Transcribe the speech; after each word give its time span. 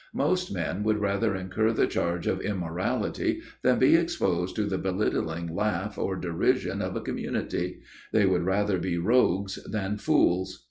Most 0.15 0.51
men 0.51 0.81
would 0.81 0.97
rather 0.97 1.35
incur 1.35 1.73
the 1.73 1.85
charge 1.85 2.25
of 2.25 2.41
immorality 2.41 3.41
than 3.61 3.77
be 3.77 3.93
exposed 3.95 4.55
to 4.55 4.63
the 4.65 4.79
belittling 4.79 5.53
laugh 5.55 5.95
or 5.95 6.15
derision 6.15 6.81
of 6.81 6.95
a 6.95 7.01
community; 7.01 7.81
they 8.11 8.25
would 8.25 8.41
rather 8.41 8.79
be 8.79 8.97
rogues 8.97 9.59
than 9.69 9.97
fools. 9.97 10.59